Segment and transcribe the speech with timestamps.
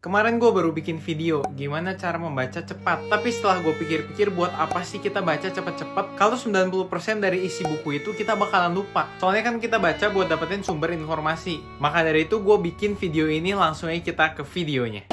[0.00, 3.12] Kemarin gue baru bikin video gimana cara membaca cepat.
[3.12, 6.88] Tapi setelah gue pikir-pikir buat apa sih kita baca cepet-cepet kalau 90%
[7.20, 9.12] dari isi buku itu kita bakalan lupa.
[9.20, 11.60] Soalnya kan kita baca buat dapetin sumber informasi.
[11.84, 15.04] Maka dari itu gue bikin video ini langsung aja kita ke videonya.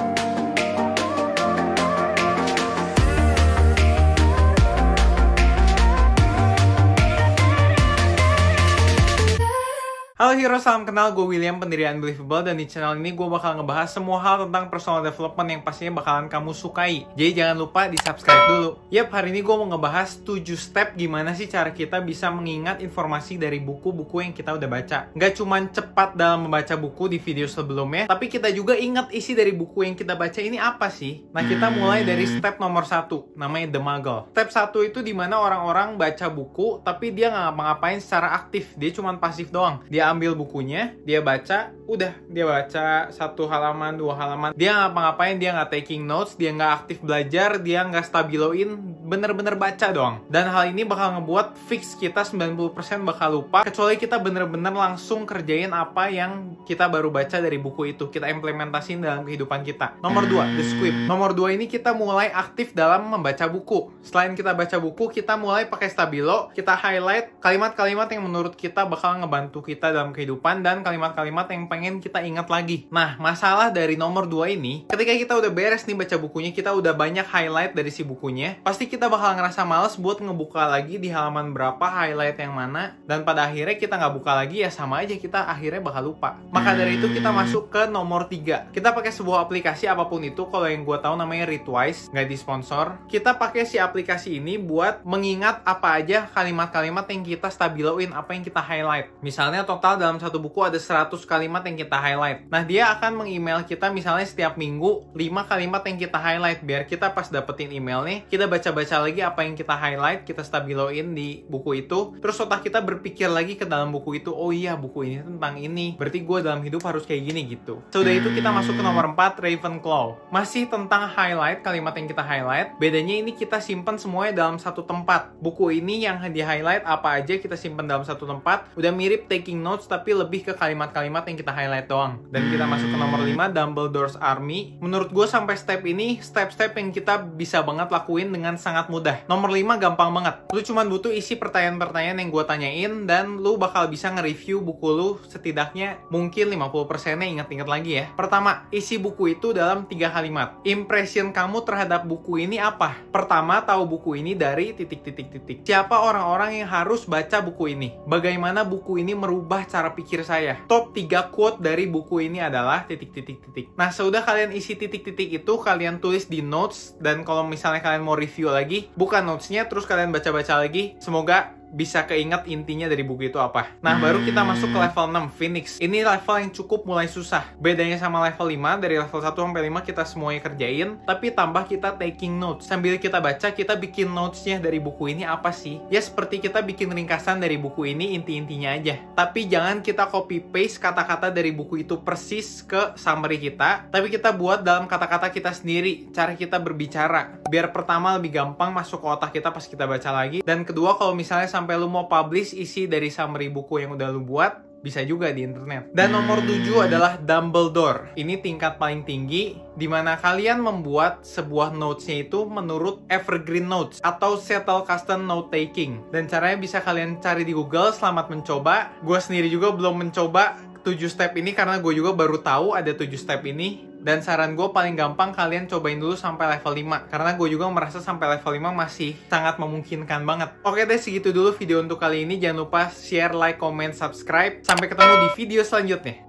[10.18, 11.14] Halo Hero, salam kenal.
[11.14, 12.42] Gue William, pendiri Unbelievable.
[12.42, 16.26] Dan di channel ini gue bakal ngebahas semua hal tentang personal development yang pastinya bakalan
[16.26, 17.06] kamu sukai.
[17.14, 18.70] Jadi jangan lupa di subscribe dulu.
[18.90, 23.38] Yap, hari ini gue mau ngebahas 7 step gimana sih cara kita bisa mengingat informasi
[23.38, 25.14] dari buku-buku yang kita udah baca.
[25.14, 29.54] Nggak cuman cepat dalam membaca buku di video sebelumnya, tapi kita juga ingat isi dari
[29.54, 31.30] buku yang kita baca ini apa sih.
[31.30, 34.34] Nah, kita mulai dari step nomor satu, namanya The Muggle.
[34.34, 38.74] Step satu itu di mana orang-orang baca buku, tapi dia nggak ngapa-ngapain secara aktif.
[38.82, 39.86] Dia cuman pasif doang.
[39.86, 44.52] Dia ambil bukunya, dia baca, udah dia baca satu halaman, dua halaman.
[44.56, 49.88] Dia ngapa-ngapain, dia nggak taking notes, dia nggak aktif belajar, dia nggak stabiloin, bener-bener baca
[49.96, 50.20] doang.
[50.28, 55.72] Dan hal ini bakal ngebuat fix kita 90% bakal lupa, kecuali kita bener-bener langsung kerjain
[55.72, 58.12] apa yang kita baru baca dari buku itu.
[58.12, 59.96] Kita implementasiin dalam kehidupan kita.
[60.04, 61.08] Nomor dua, The Script.
[61.08, 63.90] Nomor dua ini kita mulai aktif dalam membaca buku.
[64.04, 69.16] Selain kita baca buku, kita mulai pakai stabilo, kita highlight kalimat-kalimat yang menurut kita bakal
[69.18, 72.86] ngebantu kita dalam kehidupan dan kalimat-kalimat yang pengen kita ingat lagi.
[72.94, 76.94] Nah, masalah dari nomor 2 ini, ketika kita udah beres nih baca bukunya, kita udah
[76.94, 81.50] banyak highlight dari si bukunya, pasti kita bakal ngerasa males buat ngebuka lagi di halaman
[81.50, 85.50] berapa highlight yang mana, dan pada akhirnya kita nggak buka lagi ya sama aja kita
[85.50, 86.38] akhirnya bakal lupa.
[86.54, 88.76] Maka dari itu kita masuk ke nomor 3.
[88.76, 92.36] Kita pakai sebuah aplikasi apa pun itu, kalau yang gue tahu namanya Readwise, nggak di
[92.36, 93.00] sponsor.
[93.08, 98.44] Kita pakai si aplikasi ini buat mengingat apa aja kalimat-kalimat yang kita stabiloin, apa yang
[98.44, 99.08] kita highlight.
[99.24, 102.50] Misalnya total dalam satu buku ada 100 kalimat yang kita highlight.
[102.52, 107.14] Nah, dia akan meng-email kita misalnya setiap minggu 5 kalimat yang kita highlight biar kita
[107.14, 112.18] pas dapetin emailnya, kita baca-baca lagi apa yang kita highlight, kita stabiloin di buku itu.
[112.18, 115.94] Terus otak kita berpikir lagi ke dalam buku itu, oh iya buku ini tentang ini.
[115.94, 117.86] Berarti gue dalam hidup harus kayak gini gitu.
[117.94, 120.34] Sudah itu kita masuk ke nomor 4, Ravenclaw.
[120.34, 122.74] Masih tentang highlight, kalimat yang kita highlight.
[122.82, 125.38] Bedanya ini kita simpan semuanya dalam satu tempat.
[125.38, 128.74] Buku ini yang di highlight apa aja kita simpan dalam satu tempat.
[128.74, 132.26] Udah mirip taking notes tapi lebih ke kalimat-kalimat yang kita highlight doang.
[132.34, 134.82] Dan kita masuk ke nomor 5, Dumbledore's Army.
[134.82, 139.22] Menurut gue sampai step ini, step-step yang kita bisa banget lakuin dengan sangat mudah.
[139.30, 140.50] Nomor 5 gampang banget.
[140.50, 145.20] Lu cuma butuh isi pertanyaan-pertanyaan yang gue tanyain, dan lu bakal bisa nge-review buku lu
[145.28, 148.06] setidaknya mungkin 50%-nya ingat-ingat lagi ya.
[148.16, 150.56] Pertama, isi buku itu dalam tiga kalimat.
[150.64, 152.96] Impression kamu terhadap buku ini apa?
[153.12, 155.68] Pertama, tahu buku ini dari titik-titik-titik.
[155.68, 158.00] Siapa orang-orang yang harus baca buku ini?
[158.08, 160.58] Bagaimana buku ini merubah cara pikir saya.
[160.66, 163.76] Top 3 quote dari buku ini adalah titik-titik-titik.
[163.76, 168.16] Nah, sudah kalian isi titik-titik itu, kalian tulis di notes, dan kalau misalnya kalian mau
[168.16, 170.96] review lagi, buka notesnya, terus kalian baca-baca lagi.
[171.04, 173.76] Semoga bisa keinget intinya dari buku itu apa.
[173.84, 175.66] Nah, baru kita masuk ke level 6, Phoenix.
[175.84, 177.44] Ini level yang cukup mulai susah.
[177.60, 182.00] Bedanya sama level 5, dari level 1 sampai 5 kita semuanya kerjain, tapi tambah kita
[182.00, 182.68] taking notes.
[182.68, 185.84] Sambil kita baca, kita bikin notesnya dari buku ini apa sih?
[185.92, 188.96] Ya seperti kita bikin ringkasan dari buku ini inti-intinya aja.
[189.16, 194.32] Tapi jangan kita copy paste kata-kata dari buku itu persis ke summary kita, tapi kita
[194.32, 197.44] buat dalam kata-kata kita sendiri, cara kita berbicara.
[197.48, 201.14] Biar pertama lebih gampang masuk ke otak kita pas kita baca lagi, dan kedua kalau
[201.14, 205.36] misalnya sampai lu mau publish isi dari summary buku yang udah lu buat, bisa juga
[205.36, 205.92] di internet.
[205.92, 208.16] Dan nomor 7 adalah Dumbledore.
[208.16, 214.40] Ini tingkat paling tinggi di mana kalian membuat sebuah notes-nya itu menurut Evergreen Notes atau
[214.40, 216.08] Settle Custom Note Taking.
[216.08, 218.96] Dan caranya bisa kalian cari di Google, selamat mencoba.
[219.04, 220.56] Gue sendiri juga belum mencoba
[220.88, 224.72] 7 step ini karena gue juga baru tahu ada 7 step ini dan saran gue
[224.72, 228.72] paling gampang kalian cobain dulu sampai level 5 Karena gue juga merasa sampai level 5
[228.72, 230.56] masih sangat memungkinkan banget.
[230.64, 232.40] Oke deh segitu dulu video untuk kali ini.
[232.40, 234.64] Jangan lupa share, like, comment, subscribe.
[234.64, 236.27] Sampai ketemu di video selanjutnya